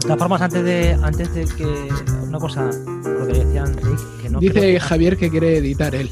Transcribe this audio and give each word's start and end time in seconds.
Todas 0.00 0.18
formas, 0.18 0.40
antes 0.40 0.64
de, 0.64 0.98
antes 1.02 1.34
de 1.34 1.44
que. 1.44 1.88
Una 2.22 2.38
cosa, 2.38 2.64
lo 2.64 3.26
que 3.26 3.32
decían 3.44 3.76
Rick, 3.76 4.22
que 4.22 4.30
no. 4.30 4.40
Dice 4.40 4.60
que- 4.60 4.80
Javier 4.80 5.16
que 5.16 5.30
quiere 5.30 5.58
editar 5.58 5.94
él. 5.94 6.10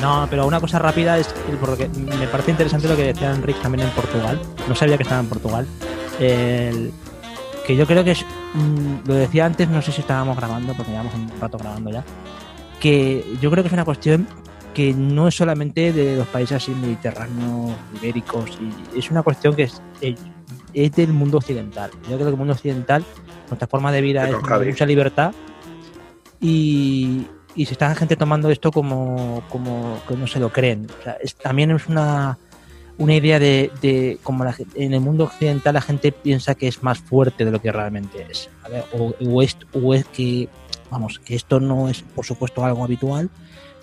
No, 0.00 0.26
pero 0.28 0.46
una 0.46 0.58
cosa 0.60 0.78
rápida 0.80 1.18
es 1.18 1.28
porque 1.60 1.88
me 1.88 2.26
parece 2.26 2.50
interesante 2.50 2.88
lo 2.88 2.96
que 2.96 3.04
decía 3.12 3.30
Enrique 3.32 3.60
también 3.62 3.86
en 3.86 3.94
Portugal. 3.94 4.40
No 4.68 4.74
sabía 4.74 4.96
que 4.96 5.04
estaba 5.04 5.20
en 5.20 5.28
Portugal. 5.28 5.66
El- 6.18 6.92
que 7.66 7.76
yo 7.76 7.86
creo 7.86 8.02
que 8.04 8.12
es. 8.12 8.24
mm, 8.54 9.06
Lo 9.08 9.14
decía 9.14 9.46
antes, 9.46 9.68
no 9.68 9.80
sé 9.82 9.92
si 9.92 10.00
estábamos 10.00 10.36
grabando, 10.36 10.74
porque 10.74 10.92
llevamos 10.92 11.14
un 11.14 11.30
rato 11.40 11.58
grabando 11.58 11.90
ya. 11.90 12.04
Que 12.80 13.24
yo 13.40 13.50
creo 13.50 13.62
que 13.62 13.68
es 13.68 13.72
una 13.72 13.84
cuestión 13.84 14.26
que 14.74 14.94
no 14.94 15.28
es 15.28 15.34
solamente 15.34 15.92
de 15.92 16.16
los 16.16 16.26
países 16.28 16.56
así 16.56 16.72
mediterráneos, 16.72 17.72
ibéricos, 18.00 18.58
y 18.94 18.98
es 18.98 19.10
una 19.10 19.22
cuestión 19.22 19.54
que 19.54 19.64
es, 19.64 19.82
eh, 20.00 20.14
es 20.72 20.92
del 20.92 21.12
mundo 21.12 21.36
occidental. 21.38 21.90
Yo 22.04 22.14
creo 22.16 22.18
que 22.20 22.28
el 22.30 22.36
mundo 22.36 22.54
occidental, 22.54 23.04
nuestra 23.48 23.68
forma 23.68 23.92
de 23.92 24.00
vida 24.00 24.28
es 24.28 24.34
Javi. 24.36 24.68
mucha 24.68 24.86
libertad 24.86 25.32
y, 26.40 27.26
y 27.54 27.66
se 27.66 27.72
está 27.72 27.94
gente 27.94 28.16
tomando 28.16 28.50
esto 28.50 28.70
como, 28.72 29.42
como 29.48 30.00
que 30.08 30.16
no 30.16 30.26
se 30.26 30.40
lo 30.40 30.50
creen. 30.50 30.86
O 31.00 31.02
sea, 31.04 31.16
es- 31.22 31.34
también 31.36 31.70
es 31.70 31.86
una, 31.86 32.38
una 32.98 33.14
idea 33.14 33.38
de, 33.38 33.70
de 33.80 34.18
como 34.22 34.44
la 34.44 34.54
en 34.74 34.94
el 34.94 35.00
mundo 35.00 35.24
occidental 35.24 35.74
la 35.74 35.80
gente 35.80 36.12
piensa 36.12 36.54
que 36.54 36.68
es 36.68 36.82
más 36.82 36.98
fuerte 36.98 37.44
de 37.44 37.50
lo 37.50 37.60
que 37.60 37.72
realmente 37.72 38.26
es. 38.30 38.50
¿vale? 38.62 38.84
O, 38.92 39.14
o 39.24 39.42
es, 39.42 39.56
o 39.72 39.94
es 39.94 40.04
que, 40.06 40.48
vamos, 40.90 41.18
que 41.18 41.34
esto 41.34 41.60
no 41.60 41.88
es 41.88 42.02
por 42.02 42.24
supuesto 42.24 42.64
algo 42.64 42.84
habitual, 42.84 43.30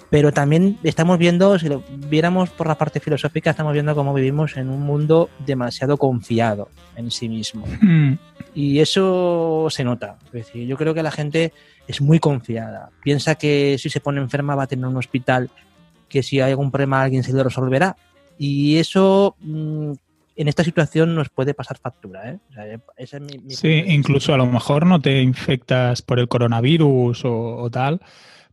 pero 0.09 0.31
también 0.31 0.77
estamos 0.83 1.19
viendo, 1.19 1.59
si 1.59 1.69
lo 1.69 1.83
viéramos 2.07 2.49
por 2.49 2.67
la 2.67 2.77
parte 2.77 2.99
filosófica, 2.99 3.51
estamos 3.51 3.73
viendo 3.73 3.93
cómo 3.93 4.13
vivimos 4.13 4.57
en 4.57 4.69
un 4.69 4.81
mundo 4.81 5.29
demasiado 5.45 5.97
confiado 5.97 6.69
en 6.95 7.11
sí 7.11 7.29
mismo. 7.29 7.65
Mm, 7.81 8.13
Y 8.55 8.79
eso 8.79 9.67
se 9.69 9.83
nota. 9.83 10.17
Es 10.27 10.31
decir, 10.31 10.67
yo 10.67 10.77
creo 10.77 10.95
que 10.95 11.03
la 11.03 11.11
gente 11.11 11.53
es 11.87 12.01
muy 12.01 12.19
confiada. 12.19 12.89
Piensa 13.03 13.35
que 13.35 13.77
si 13.77 13.89
se 13.89 13.99
pone 13.99 14.19
enferma 14.19 14.55
va 14.55 14.63
a 14.63 14.67
tener 14.67 14.87
un 14.87 14.97
hospital, 14.97 15.51
que 16.07 16.23
si 16.23 16.41
hay 16.41 16.51
algún 16.51 16.71
problema 16.71 17.03
alguien 17.03 17.23
se 17.23 17.31
lo 17.31 17.43
resolverá. 17.43 17.95
Y 18.41 18.77
eso 18.77 19.35
mm, 19.41 19.91
en 20.37 20.47
esta 20.47 20.63
situación 20.63 21.13
nos 21.13 21.27
puede 21.29 21.53
pasar 21.53 21.77
factura. 21.77 22.31
¿eh? 22.31 22.39
O 22.49 22.53
sea, 22.53 22.65
esa 22.97 23.17
es 23.17 23.21
mi- 23.23 23.37
mi 23.43 23.51
Sí, 23.51 23.83
incluso 23.87 24.33
a 24.33 24.37
lo 24.37 24.45
mejor 24.45 24.85
no 24.85 25.01
te 25.01 25.21
infectas 25.21 26.01
por 26.01 26.17
el 26.19 26.29
coronavirus 26.29 27.25
o, 27.25 27.57
o 27.57 27.69
tal, 27.69 27.99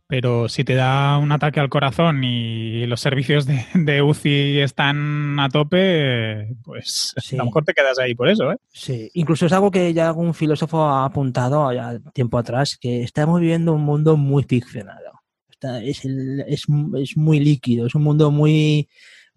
pero 0.05 0.47
si 0.49 0.63
te 0.65 0.73
da 0.75 1.17
un 1.17 1.31
ataque 1.31 1.59
al 1.61 1.69
corazón 1.69 2.21
y 2.25 2.85
los 2.85 2.99
servicios 2.99 3.45
de, 3.45 3.65
de 3.73 4.01
UCI 4.01 4.59
están 4.59 5.39
a 5.39 5.47
tope, 5.49 6.55
pues 6.63 7.13
Sí. 7.17 7.35
a 7.35 7.39
lo 7.39 7.45
mejor 7.45 7.63
te 7.63 7.73
quedas 7.73 7.97
ahí 7.99 8.13
por 8.15 8.27
eso, 8.29 8.51
¿eh? 8.51 8.57
Sí, 8.73 9.09
incluso 9.13 9.45
es 9.45 9.53
algo 9.53 9.71
que 9.71 9.93
ya 9.93 10.07
algún 10.07 10.33
filósofo 10.33 10.83
ha 10.83 11.05
apuntado 11.05 11.71
ya 11.71 11.97
tiempo 12.13 12.37
atrás, 12.37 12.77
que 12.77 13.03
estamos 13.03 13.39
viviendo 13.39 13.73
un 13.73 13.83
mundo 13.83 14.17
muy 14.17 14.43
ficcionado. 14.43 15.21
Está- 15.49 15.81
es, 15.81 16.03
el- 16.05 16.41
es, 16.47 16.65
es 16.99 17.17
muy 17.17 17.39
líquido, 17.39 17.87
es 17.87 17.95
un 17.95 18.03
mundo 18.03 18.29
muy, 18.31 18.87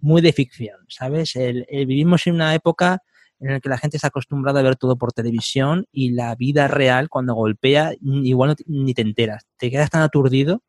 muy 0.00 0.22
de 0.22 0.32
ficción, 0.32 0.76
¿sabes? 0.88 1.36
El- 1.36 1.66
el- 1.68 1.86
vivimos 1.86 2.26
en 2.26 2.34
una 2.34 2.54
época 2.54 3.02
en 3.38 3.52
la 3.52 3.60
que 3.60 3.68
la 3.70 3.78
gente 3.78 3.96
está 3.96 4.08
acostumbrada 4.08 4.60
a 4.60 4.62
ver 4.62 4.76
todo 4.76 4.96
por 4.98 5.12
televisión 5.12 5.86
y 5.92 6.10
la 6.10 6.34
vida 6.34 6.68
real, 6.68 7.08
cuando 7.08 7.34
golpea, 7.34 7.92
n- 7.92 8.28
igual 8.28 8.50
no 8.50 8.56
te- 8.56 8.64
ni 8.66 8.92
te 8.94 9.02
enteras. 9.02 9.46
Te 9.56 9.70
quedas 9.70 9.88
tan 9.90 10.02
aturdido 10.02 10.62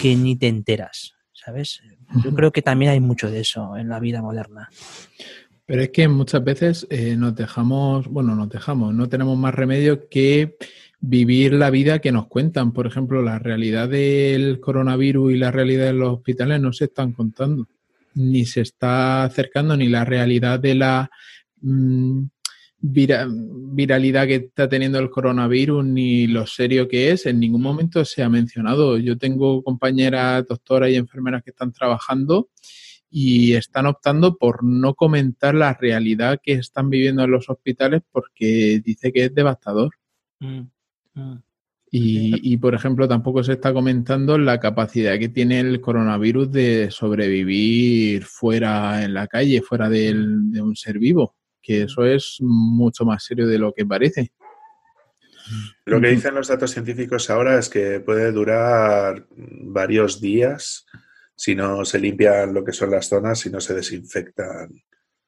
que 0.00 0.14
ni 0.16 0.36
te 0.36 0.48
enteras, 0.48 1.14
¿sabes? 1.32 1.80
Yo 2.22 2.34
creo 2.34 2.52
que 2.52 2.60
también 2.62 2.90
hay 2.90 3.00
mucho 3.00 3.30
de 3.30 3.40
eso 3.40 3.76
en 3.76 3.88
la 3.88 3.98
vida 4.00 4.20
moderna. 4.20 4.68
Pero 5.64 5.82
es 5.82 5.88
que 5.90 6.06
muchas 6.06 6.44
veces 6.44 6.86
eh, 6.90 7.16
nos 7.16 7.34
dejamos, 7.34 8.06
bueno, 8.08 8.34
nos 8.36 8.48
dejamos, 8.48 8.94
no 8.94 9.08
tenemos 9.08 9.36
más 9.38 9.54
remedio 9.54 10.08
que 10.08 10.56
vivir 11.00 11.52
la 11.54 11.70
vida 11.70 11.98
que 12.00 12.12
nos 12.12 12.26
cuentan. 12.28 12.72
Por 12.72 12.86
ejemplo, 12.86 13.22
la 13.22 13.38
realidad 13.38 13.88
del 13.88 14.60
coronavirus 14.60 15.32
y 15.32 15.36
la 15.38 15.50
realidad 15.50 15.86
de 15.86 15.92
los 15.94 16.14
hospitales 16.14 16.60
no 16.60 16.72
se 16.72 16.84
están 16.84 17.12
contando, 17.12 17.66
ni 18.16 18.44
se 18.46 18.62
está 18.62 19.24
acercando 19.24 19.76
ni 19.76 19.88
la 19.88 20.04
realidad 20.04 20.58
de 20.58 20.74
la 20.74 21.10
mm, 21.60 22.22
vira- 22.78 23.28
viralidad 23.30 24.26
que 24.26 24.34
está 24.36 24.68
teniendo 24.68 24.98
el 24.98 25.10
coronavirus, 25.10 25.84
ni 25.84 26.26
lo 26.26 26.46
serio 26.46 26.88
que 26.88 27.10
es. 27.10 27.26
En 27.26 27.38
ningún 27.38 27.62
momento 27.62 28.04
se 28.04 28.22
ha 28.22 28.28
mencionado. 28.28 28.98
Yo 28.98 29.18
tengo 29.18 29.62
compañeras 29.62 30.46
doctoras 30.46 30.90
y 30.90 30.96
enfermeras 30.96 31.42
que 31.42 31.50
están 31.50 31.72
trabajando 31.72 32.48
y 33.10 33.52
están 33.52 33.86
optando 33.86 34.36
por 34.36 34.64
no 34.64 34.94
comentar 34.94 35.54
la 35.54 35.74
realidad 35.74 36.40
que 36.42 36.52
están 36.52 36.90
viviendo 36.90 37.22
en 37.22 37.30
los 37.30 37.48
hospitales 37.48 38.02
porque 38.10 38.80
dice 38.84 39.12
que 39.12 39.26
es 39.26 39.34
devastador. 39.34 39.90
Mm, 40.40 40.62
mm. 41.14 41.42
Y, 41.98 42.52
y, 42.52 42.58
por 42.58 42.74
ejemplo, 42.74 43.08
tampoco 43.08 43.42
se 43.42 43.54
está 43.54 43.72
comentando 43.72 44.36
la 44.36 44.60
capacidad 44.60 45.18
que 45.18 45.30
tiene 45.30 45.60
el 45.60 45.80
coronavirus 45.80 46.52
de 46.52 46.90
sobrevivir 46.90 48.24
fuera 48.24 49.02
en 49.02 49.14
la 49.14 49.26
calle, 49.26 49.62
fuera 49.62 49.88
del- 49.88 50.50
de 50.50 50.60
un 50.60 50.76
ser 50.76 50.98
vivo, 50.98 51.36
que 51.62 51.84
eso 51.84 52.04
es 52.04 52.36
mucho 52.40 53.06
más 53.06 53.24
serio 53.24 53.46
de 53.46 53.58
lo 53.58 53.72
que 53.72 53.86
parece. 53.86 54.32
Lo 55.86 55.98
que 55.98 56.08
dicen 56.08 56.34
los 56.34 56.48
datos 56.48 56.70
científicos 56.72 57.30
ahora 57.30 57.58
es 57.58 57.70
que 57.70 58.00
puede 58.00 58.30
durar 58.30 59.26
varios 59.30 60.20
días 60.20 60.84
si 61.34 61.54
no 61.54 61.82
se 61.86 61.98
limpian 61.98 62.52
lo 62.52 62.62
que 62.62 62.72
son 62.72 62.90
las 62.90 63.08
zonas, 63.08 63.38
si 63.40 63.48
no 63.48 63.60
se 63.60 63.72
desinfectan 63.72 64.68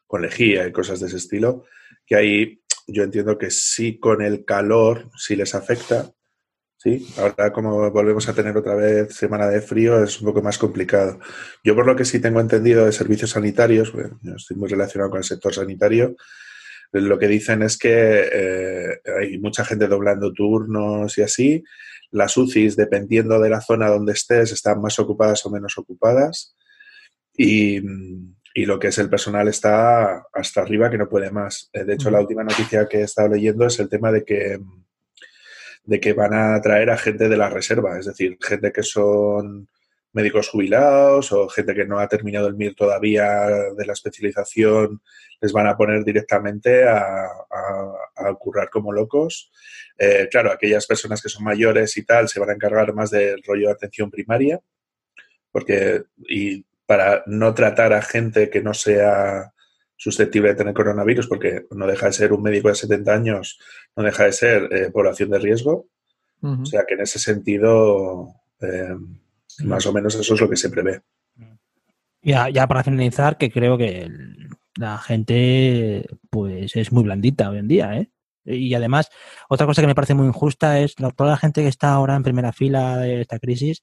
con 0.07 0.21
lejía 0.21 0.67
y 0.67 0.73
cosas 0.73 1.01
de 1.01 1.07
ese 1.07 1.17
estilo, 1.17 1.65
que 2.05 2.17
ahí 2.17 2.63
yo 2.87 3.05
entiendo 3.05 3.39
que 3.39 3.51
sí 3.51 3.99
con 3.99 4.21
el 4.21 4.45
calor 4.45 5.11
sí 5.17 5.35
les 5.35 5.55
afecta. 5.55 6.11
Sí, 6.81 7.09
ahora 7.19 7.53
como 7.53 7.91
volvemos 7.91 8.29
a 8.29 8.35
tener 8.35 8.57
otra 8.57 8.77
vez 8.77 9.13
semana 9.13 9.49
de 9.49 9.61
frío 9.61 10.03
es 10.03 10.21
un 10.21 10.29
poco 10.29 10.43
más 10.43 10.59
complicado. 10.59 11.19
Yo 11.65 11.75
por 11.75 11.85
lo 11.85 11.97
que 11.97 12.05
sí 12.05 12.21
tengo 12.21 12.41
entendido 12.41 12.87
de 12.87 12.93
servicios 12.93 13.31
sanitarios, 13.31 13.93
bueno, 13.93 14.19
yo 14.23 14.35
estoy 14.37 14.57
muy 14.57 14.69
relacionado 14.69 15.11
con 15.11 15.19
el 15.19 15.25
sector 15.25 15.53
sanitario, 15.53 16.15
lo 16.93 17.19
que 17.19 17.29
dicen 17.29 17.63
es 17.63 17.77
que 17.77 18.29
eh, 18.33 19.01
hay 19.21 19.39
mucha 19.39 19.65
gente 19.65 19.89
doblando 19.89 20.33
turnos 20.33 21.19
y 21.19 21.23
así. 21.23 21.65
Las 22.11 22.37
UCIs, 22.37 22.77
dependiendo 22.77 23.39
de 23.41 23.51
la 23.51 23.61
zona 23.61 23.89
donde 23.89 24.13
estés, 24.13 24.53
están 24.53 24.81
más 24.81 24.99
ocupadas 24.99 25.45
o 25.45 25.51
menos 25.51 25.77
ocupadas. 25.77 26.57
Y, 27.37 27.83
y 28.55 28.65
lo 28.65 28.79
que 28.79 28.89
es 28.89 28.99
el 28.99 29.11
personal 29.11 29.49
está 29.49 30.25
hasta 30.33 30.63
arriba 30.63 30.91
que 30.91 30.97
no 30.99 31.09
puede 31.09 31.31
más. 31.31 31.69
Eh, 31.73 31.85
De 31.85 31.95
hecho, 31.95 32.11
la 32.11 32.21
última 32.21 32.43
noticia 32.43 32.89
que 32.89 32.99
he 32.99 33.03
estado 33.03 33.29
leyendo 33.29 33.67
es 33.67 33.79
el 33.81 33.91
tema 33.91 34.11
de 34.11 34.25
que, 34.25 34.59
de 35.89 36.01
que 36.01 36.13
van 36.13 36.35
a 36.35 36.61
traer 36.61 36.91
a 36.91 36.99
gente 36.99 37.31
de 37.31 37.37
la 37.39 37.49
reserva, 37.49 37.99
es 37.99 38.05
decir, 38.05 38.37
gente 38.43 38.73
que 38.73 38.83
son 38.83 39.71
médicos 40.13 40.51
jubilados 40.51 41.33
o 41.33 41.49
gente 41.49 41.75
que 41.75 41.87
no 41.87 41.99
ha 41.99 42.09
terminado 42.09 42.47
el 42.47 42.57
MIR 42.57 42.75
todavía 42.75 43.49
de 43.75 43.87
la 43.87 43.95
especialización, 43.95 45.01
les 45.41 45.51
van 45.51 45.67
a 45.67 45.79
poner 45.79 46.05
directamente 46.05 46.87
a, 46.87 47.25
a, 47.25 48.35
currar 48.39 48.69
como 48.69 48.93
locos. 48.93 49.51
Eh, 49.97 50.29
claro, 50.31 50.53
aquellas 50.53 50.87
personas 50.87 51.23
que 51.23 51.31
son 51.31 51.43
mayores 51.43 51.97
y 51.97 52.05
tal 52.05 52.29
se 52.29 52.39
van 52.39 52.51
a 52.51 52.55
encargar 52.55 52.93
más 52.93 53.11
del 53.11 53.43
rollo 53.43 53.69
de 53.69 53.73
atención 53.73 54.11
primaria, 54.11 54.61
porque 55.51 56.03
y 56.19 56.67
para 56.85 57.23
no 57.25 57.55
tratar 57.55 57.95
a 57.95 58.03
gente 58.03 58.51
que 58.51 58.61
no 58.61 58.75
sea 58.75 59.55
susceptible 59.99 60.49
de 60.51 60.55
tener 60.55 60.73
coronavirus, 60.73 61.27
porque 61.27 61.67
no 61.73 61.87
deja 61.87 62.07
de 62.07 62.13
ser 62.13 62.33
un 62.33 62.43
médico 62.43 62.69
de 62.69 62.75
70 62.77 63.13
años, 63.13 63.59
no 63.97 64.03
deja 64.05 64.25
de 64.25 64.33
ser 64.33 64.73
eh, 64.73 64.91
población 64.91 65.29
de 65.31 65.39
riesgo. 65.41 65.89
O 66.63 66.67
sea 66.67 66.85
que 66.87 66.95
en 66.95 67.01
ese 67.01 67.19
sentido, 67.19 68.29
eh, 68.61 68.95
más 69.65 69.85
o 69.87 69.93
menos 69.93 70.15
eso 70.15 70.35
es 70.35 70.41
lo 70.41 70.49
que 70.49 70.57
se 70.57 70.71
prevé. 70.71 71.03
Ya, 72.23 72.49
ya 72.49 72.67
para 72.67 72.83
finalizar, 72.85 73.37
que 73.39 73.51
creo 73.51 73.77
que 73.77 74.03
el- 74.03 74.49
la 74.77 74.99
gente 74.99 76.07
pues 76.31 76.77
es 76.77 76.93
muy 76.93 77.03
blandita 77.03 77.51
hoy 77.51 77.59
en 77.59 77.69
día, 77.69 77.97
¿eh? 77.99 78.11
Y 78.45 78.73
además, 78.75 79.11
otra 79.49 79.67
cosa 79.67 79.83
que 79.83 79.89
me 79.89 79.95
parece 79.95 80.15
muy 80.15 80.27
injusta 80.29 80.81
es 80.81 80.95
toda 80.95 81.31
la 81.31 81.37
gente 81.37 81.63
que 81.63 81.69
está 81.69 81.93
ahora 81.93 82.15
en 82.17 82.23
primera 82.23 82.53
fila 82.53 82.97
de 82.99 83.21
esta 83.21 83.39
crisis 83.39 83.83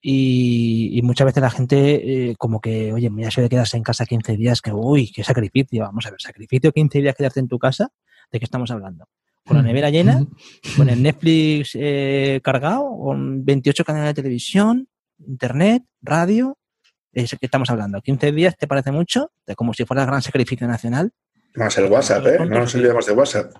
y, 0.00 0.96
y 0.96 1.02
muchas 1.02 1.26
veces 1.26 1.42
la 1.42 1.50
gente 1.50 2.30
eh, 2.30 2.36
como 2.36 2.60
que, 2.60 2.92
oye, 2.92 3.10
mira, 3.10 3.28
eso 3.28 3.40
de 3.40 3.48
quedarse 3.48 3.76
en 3.76 3.82
casa 3.82 4.06
15 4.06 4.36
días, 4.36 4.62
que 4.62 4.72
uy, 4.72 5.10
qué 5.10 5.24
sacrificio, 5.24 5.82
vamos 5.82 6.06
a 6.06 6.10
ver, 6.10 6.20
sacrificio 6.20 6.72
15 6.72 7.00
días 7.00 7.14
quedarte 7.16 7.40
en 7.40 7.48
tu 7.48 7.58
casa, 7.58 7.88
¿de 8.30 8.38
qué 8.38 8.44
estamos 8.44 8.70
hablando? 8.70 9.06
¿Con 9.44 9.56
la 9.56 9.62
nevera 9.62 9.88
llena? 9.88 10.26
¿Con 10.76 10.90
el 10.90 11.02
Netflix 11.02 11.70
eh, 11.74 12.40
cargado? 12.44 12.86
¿Con 12.98 13.46
28 13.46 13.82
canales 13.82 14.10
de 14.10 14.22
televisión? 14.22 14.88
¿Internet? 15.26 15.84
¿Radio? 16.02 16.58
¿Es 17.12 17.30
que 17.30 17.46
estamos 17.46 17.70
hablando? 17.70 17.98
¿15 17.98 18.34
días 18.34 18.56
te 18.58 18.66
parece 18.66 18.92
mucho? 18.92 19.32
De 19.46 19.54
como 19.54 19.72
si 19.72 19.86
fuera 19.86 20.02
el 20.02 20.08
gran 20.08 20.20
sacrificio 20.20 20.68
nacional. 20.68 21.12
Más 21.54 21.78
el 21.78 21.86
WhatsApp, 21.86 22.26
¿eh? 22.26 22.38
No 22.40 22.60
nos 22.60 22.74
olvidemos 22.74 23.06
de 23.06 23.12
WhatsApp. 23.12 23.52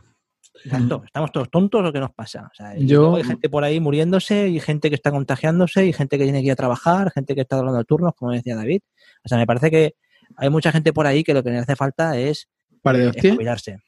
Exacto. 0.64 1.02
¿Estamos 1.04 1.32
todos 1.32 1.50
tontos 1.50 1.84
o 1.86 1.92
qué 1.92 2.00
nos 2.00 2.12
pasa? 2.12 2.48
O 2.50 2.54
sea, 2.54 2.76
Yo- 2.76 3.16
hay 3.16 3.24
gente 3.24 3.48
por 3.48 3.64
ahí 3.64 3.80
muriéndose 3.80 4.48
y 4.48 4.60
gente 4.60 4.88
que 4.88 4.94
está 4.96 5.10
contagiándose 5.10 5.86
y 5.86 5.92
gente 5.92 6.18
que 6.18 6.24
tiene 6.24 6.40
que 6.40 6.46
ir 6.46 6.52
a 6.52 6.56
trabajar, 6.56 7.10
gente 7.12 7.34
que 7.34 7.42
está 7.42 7.58
hablando 7.58 7.82
turnos, 7.84 8.14
como 8.16 8.32
decía 8.32 8.56
David. 8.56 8.80
O 9.24 9.28
sea, 9.28 9.38
me 9.38 9.46
parece 9.46 9.70
que 9.70 9.94
hay 10.36 10.50
mucha 10.50 10.72
gente 10.72 10.92
por 10.92 11.06
ahí 11.06 11.22
que 11.24 11.34
lo 11.34 11.42
que 11.42 11.50
le 11.50 11.58
hace 11.58 11.76
falta 11.76 12.18
es 12.18 12.48
par 12.82 12.96
de 12.96 13.04
eh, 13.04 13.08
hostias. 13.08 13.36
cuidarse. 13.36 13.78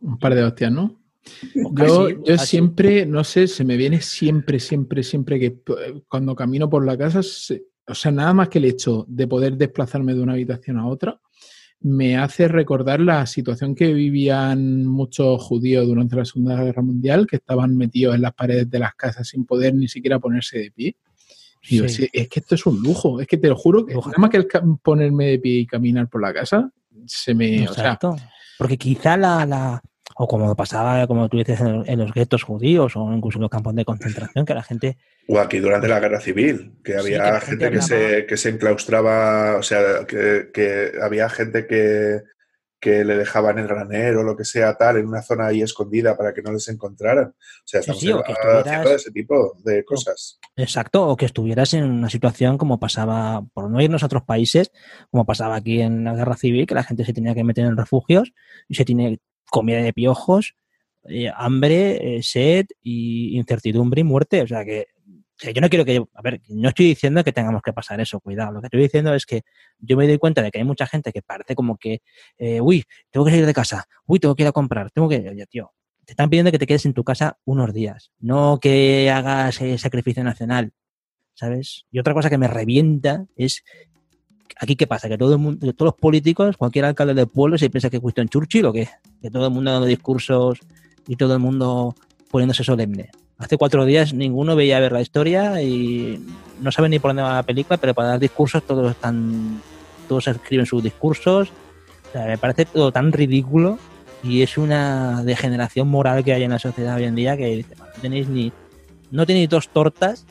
Un 0.00 0.18
par 0.18 0.34
de 0.34 0.44
hostias, 0.44 0.72
¿no? 0.72 1.00
Yo, 1.74 2.08
siempre, 2.38 3.04
no 3.04 3.24
sé, 3.24 3.46
se 3.46 3.64
me 3.64 3.76
viene 3.76 4.00
siempre, 4.00 4.58
siempre, 4.58 5.02
siempre 5.02 5.38
que 5.38 5.46
eh, 5.46 6.02
cuando 6.08 6.34
camino 6.34 6.68
por 6.70 6.84
la 6.86 6.96
casa, 6.96 7.22
se- 7.22 7.64
o 7.86 7.94
sea, 7.94 8.10
nada 8.10 8.32
más 8.32 8.48
que 8.48 8.58
el 8.58 8.64
hecho 8.66 9.04
de 9.08 9.26
poder 9.26 9.56
desplazarme 9.56 10.14
de 10.14 10.20
una 10.22 10.32
habitación 10.32 10.78
a 10.78 10.86
otra, 10.86 11.20
me 11.82 12.16
hace 12.18 12.46
recordar 12.48 13.00
la 13.00 13.24
situación 13.26 13.74
que 13.74 13.92
vivían 13.94 14.84
muchos 14.84 15.42
judíos 15.42 15.86
durante 15.86 16.14
la 16.16 16.24
Segunda 16.24 16.62
Guerra 16.62 16.82
Mundial, 16.82 17.26
que 17.26 17.36
estaban 17.36 17.76
metidos 17.76 18.14
en 18.14 18.22
las 18.22 18.34
paredes 18.34 18.70
de 18.70 18.78
las 18.78 18.94
casas 18.94 19.28
sin 19.28 19.44
poder 19.46 19.74
ni 19.74 19.88
siquiera 19.88 20.18
ponerse 20.18 20.58
de 20.58 20.70
pie. 20.70 20.96
Y 21.62 21.78
Sí. 21.80 21.88
"Sí, 21.88 22.08
es 22.12 22.28
que 22.28 22.40
esto 22.40 22.54
es 22.54 22.66
un 22.66 22.82
lujo, 22.82 23.20
es 23.20 23.26
que 23.26 23.36
te 23.38 23.48
lo 23.48 23.56
juro 23.56 23.84
que 23.86 23.94
nada 23.94 24.12
más 24.18 24.30
que 24.30 24.36
el 24.38 24.48
ponerme 24.82 25.26
de 25.26 25.38
pie 25.38 25.54
y 25.60 25.66
caminar 25.66 26.08
por 26.08 26.20
la 26.22 26.32
casa, 26.34 26.70
se 27.06 27.34
me... 27.34 27.68
O 27.68 27.72
sea, 27.74 27.84
Exacto. 27.84 28.16
Porque 28.58 28.76
quizá 28.76 29.16
la, 29.16 29.44
la- 29.46 29.82
o 30.22 30.28
como 30.28 30.54
pasaba, 30.54 31.06
como 31.06 31.30
tú 31.30 31.38
dices, 31.38 31.60
en, 31.62 31.82
en 31.86 31.98
los 31.98 32.12
guetos 32.12 32.42
judíos 32.42 32.92
o 32.94 33.10
incluso 33.10 33.38
en 33.38 33.42
los 33.42 33.50
campos 33.50 33.74
de 33.74 33.86
concentración, 33.86 34.44
que 34.44 34.52
la 34.54 34.62
gente 34.62 34.98
O 35.26 35.38
aquí 35.38 35.58
durante 35.60 35.88
la 35.88 35.98
guerra 35.98 36.20
civil, 36.20 36.74
que 36.84 36.92
Sí, 36.92 36.98
había 37.14 37.40
que 37.40 37.46
gente, 37.46 37.70
que, 37.70 37.80
se, 37.80 38.26
que 38.26 38.36
se 38.36 38.50
enclaustraba, 38.50 39.56
o 39.56 39.62
sea, 39.62 40.04
que, 40.06 40.50
que 40.52 40.92
había 41.02 41.28
gente 41.30 41.66
que, 41.66 42.20
que 42.78 43.02
le 43.04 43.16
dejaban 43.16 43.58
el 43.58 43.66
granero 43.66 44.20
o 44.20 44.22
lo 44.22 44.36
que 44.36 44.44
sea, 44.44 44.74
tal, 44.76 44.98
en 44.98 45.06
una 45.06 45.22
zona 45.22 45.46
ahí 45.46 45.62
escondida 45.62 46.16
para 46.18 46.34
que 46.34 46.42
no 46.42 46.52
les 46.52 46.68
encontraran. 46.68 47.28
O 47.28 47.34
sea, 47.64 47.80
Sí, 47.80 47.90
estamos 47.90 48.00
sí, 48.00 48.12
o 48.12 48.22
que 48.22 48.32
haciendo 48.32 48.58
estuvieras- 48.60 49.00
ese 49.00 49.10
tipo 49.12 49.54
de 49.64 49.84
cosas. 49.84 50.38
Exacto, 50.56 51.08
o 51.08 51.16
que 51.16 51.24
estuvieras 51.26 51.72
en 51.72 51.84
una 51.84 52.10
situación 52.10 52.58
como 52.58 52.78
pasaba, 52.78 53.42
por 53.54 53.70
no 53.70 53.80
irnos 53.80 54.02
a 54.02 54.06
otros 54.06 54.24
países, 54.24 54.70
como 55.10 55.24
pasaba 55.24 55.56
aquí 55.56 55.80
en 55.80 56.04
la 56.04 56.14
guerra 56.14 56.36
civil, 56.36 56.66
que 56.66 56.74
la 56.74 56.82
gente 56.84 57.06
se 57.06 57.14
tenía 57.14 57.34
que 57.34 57.44
meter 57.44 57.64
en 57.64 57.76
refugios 57.78 58.34
y 58.68 58.74
se 58.74 58.84
tiene 58.84 59.18
comida 59.50 59.82
de 59.82 59.92
piojos, 59.92 60.54
eh, 61.04 61.30
hambre, 61.34 62.16
eh, 62.16 62.22
sed 62.22 62.66
y 62.82 63.36
incertidumbre 63.36 64.00
y 64.02 64.04
muerte. 64.04 64.42
O 64.42 64.46
sea 64.46 64.64
que, 64.64 64.88
yo 65.54 65.60
no 65.62 65.70
quiero 65.70 65.86
que, 65.86 66.04
a 66.14 66.22
ver, 66.22 66.42
no 66.48 66.68
estoy 66.68 66.86
diciendo 66.86 67.24
que 67.24 67.32
tengamos 67.32 67.62
que 67.62 67.72
pasar 67.72 68.00
eso, 68.00 68.20
cuidado. 68.20 68.52
Lo 68.52 68.60
que 68.60 68.66
estoy 68.66 68.82
diciendo 68.82 69.14
es 69.14 69.24
que 69.24 69.42
yo 69.78 69.96
me 69.96 70.06
doy 70.06 70.18
cuenta 70.18 70.42
de 70.42 70.50
que 70.50 70.58
hay 70.58 70.64
mucha 70.64 70.86
gente 70.86 71.12
que 71.12 71.22
parece 71.22 71.54
como 71.54 71.78
que, 71.78 72.02
eh, 72.36 72.60
uy, 72.60 72.84
tengo 73.10 73.24
que 73.24 73.32
salir 73.32 73.46
de 73.46 73.54
casa, 73.54 73.86
uy, 74.06 74.18
tengo 74.20 74.34
que 74.34 74.42
ir 74.42 74.48
a 74.48 74.52
comprar, 74.52 74.90
tengo 74.90 75.08
que, 75.08 75.16
oye, 75.16 75.46
tío, 75.46 75.72
te 76.04 76.12
están 76.12 76.28
pidiendo 76.28 76.52
que 76.52 76.58
te 76.58 76.66
quedes 76.66 76.84
en 76.84 76.92
tu 76.92 77.04
casa 77.04 77.38
unos 77.44 77.72
días, 77.72 78.10
no 78.18 78.58
que 78.60 79.10
hagas 79.10 79.60
sacrificio 79.78 80.22
nacional, 80.24 80.72
¿sabes? 81.34 81.86
Y 81.90 82.00
otra 82.00 82.12
cosa 82.12 82.28
que 82.28 82.36
me 82.36 82.48
revienta 82.48 83.26
es 83.36 83.64
aquí 84.58 84.76
qué 84.76 84.86
pasa, 84.86 85.08
que 85.08 85.16
todo 85.16 85.32
el 85.32 85.38
mundo, 85.38 85.72
todos 85.72 85.92
los 85.92 86.00
políticos, 86.00 86.58
cualquier 86.58 86.84
alcalde 86.84 87.14
del 87.14 87.28
pueblo 87.28 87.56
se 87.56 87.70
piensa 87.70 87.88
que 87.88 87.96
es 87.96 88.02
Winston 88.02 88.28
Churchill 88.28 88.66
o 88.66 88.72
qué, 88.74 88.88
que 89.20 89.30
todo 89.30 89.46
el 89.46 89.52
mundo 89.52 89.72
dando 89.72 89.86
discursos 89.86 90.58
y 91.06 91.16
todo 91.16 91.34
el 91.34 91.40
mundo 91.40 91.94
poniéndose 92.30 92.64
solemne. 92.64 93.10
Hace 93.38 93.56
cuatro 93.56 93.84
días 93.84 94.12
ninguno 94.12 94.54
veía 94.54 94.80
ver 94.80 94.92
la 94.92 95.00
historia 95.00 95.62
y 95.62 96.22
no 96.60 96.70
sabe 96.70 96.88
ni 96.88 96.98
por 96.98 97.10
dónde 97.10 97.22
va 97.22 97.34
la 97.34 97.42
película, 97.42 97.78
pero 97.78 97.94
para 97.94 98.08
dar 98.08 98.20
discursos 98.20 98.62
todos 98.62 98.90
están, 98.90 99.62
todos 100.08 100.28
escriben 100.28 100.66
sus 100.66 100.82
discursos. 100.82 101.48
O 102.08 102.12
sea, 102.12 102.26
me 102.26 102.38
parece 102.38 102.66
todo 102.66 102.92
tan 102.92 103.12
ridículo 103.12 103.78
y 104.22 104.42
es 104.42 104.58
una 104.58 105.22
degeneración 105.22 105.88
moral 105.88 106.22
que 106.22 106.34
hay 106.34 106.42
en 106.42 106.50
la 106.50 106.58
sociedad 106.58 106.96
hoy 106.96 107.04
en 107.04 107.14
día 107.14 107.36
que 107.36 107.46
dice, 107.46 107.74
"Bueno, 107.76 107.92
no 107.96 108.02
tenéis 108.02 108.28
ni 108.28 108.52
no 109.10 109.26
tenéis 109.26 109.48
dos 109.48 109.68
tortas 109.68 110.24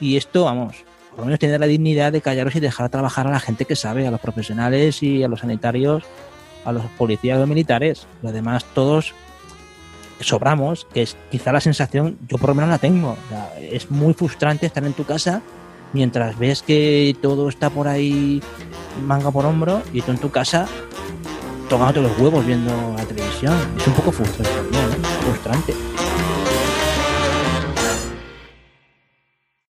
y 0.00 0.16
esto, 0.16 0.44
vamos, 0.44 0.84
por 1.10 1.20
lo 1.20 1.24
menos 1.26 1.38
tener 1.38 1.60
la 1.60 1.66
dignidad 1.66 2.12
de 2.12 2.20
callaros 2.20 2.56
y 2.56 2.60
dejar 2.60 2.90
trabajar 2.90 3.26
a 3.26 3.30
la 3.30 3.40
gente 3.40 3.64
que 3.64 3.76
sabe, 3.76 4.06
a 4.06 4.10
los 4.10 4.20
profesionales 4.20 5.02
y 5.02 5.22
a 5.22 5.28
los 5.28 5.40
sanitarios, 5.40 6.02
a 6.64 6.72
los 6.72 6.84
policías 6.98 7.38
o 7.38 7.46
militares. 7.46 8.06
Lo 8.22 8.32
demás, 8.32 8.64
todos 8.74 9.14
sobramos, 10.20 10.86
que 10.92 11.02
es 11.02 11.16
quizá 11.30 11.52
la 11.52 11.60
sensación, 11.60 12.18
yo 12.28 12.38
por 12.38 12.50
lo 12.50 12.54
menos 12.54 12.70
la 12.70 12.78
tengo. 12.78 13.10
O 13.10 13.28
sea, 13.28 13.52
es 13.58 13.90
muy 13.90 14.14
frustrante 14.14 14.66
estar 14.66 14.84
en 14.84 14.92
tu 14.92 15.04
casa 15.04 15.42
mientras 15.92 16.38
ves 16.38 16.62
que 16.62 17.16
todo 17.22 17.48
está 17.48 17.70
por 17.70 17.88
ahí 17.88 18.42
manga 19.06 19.30
por 19.30 19.46
hombro 19.46 19.82
y 19.92 20.02
tú 20.02 20.10
en 20.10 20.18
tu 20.18 20.30
casa 20.30 20.66
tocándote 21.68 22.02
los 22.02 22.18
huevos 22.18 22.44
viendo 22.46 22.72
la 22.96 23.04
televisión. 23.04 23.54
Es 23.76 23.86
un 23.86 23.94
poco 23.94 24.12
frustrante, 24.12 24.50
también, 24.50 24.84
¿eh? 24.84 25.06
frustrante. 25.24 25.93